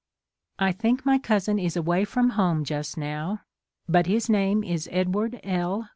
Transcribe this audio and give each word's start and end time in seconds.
I 0.57 0.71
think 0.71 1.05
my 1.05 1.19
cousin 1.19 1.59
is 1.59 1.77
away 1.77 2.05
from 2.05 2.31
home 2.31 2.63
just 2.63 2.97
now. 2.97 3.41
But 3.87 4.07
his 4.07 4.31
name 4.31 4.63
is 4.63 4.89
Edward 4.91 5.39
L. 5.43 5.89